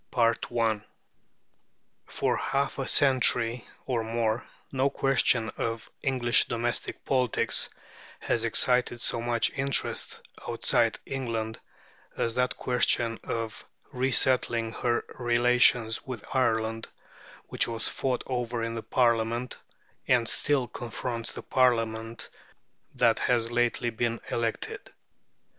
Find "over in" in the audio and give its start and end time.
18.25-18.73